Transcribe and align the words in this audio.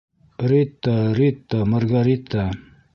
Рита, 0.49 0.95
Рита, 1.19 1.59
Маргарита! 1.71 2.49